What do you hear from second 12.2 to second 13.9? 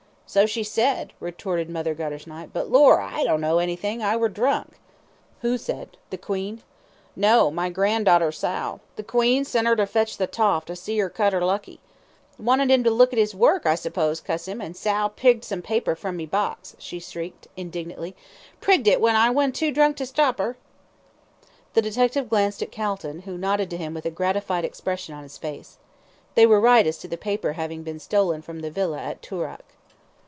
Wanted 'im to look at 'is work, I